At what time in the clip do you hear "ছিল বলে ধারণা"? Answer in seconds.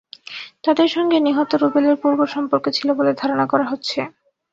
2.69-3.45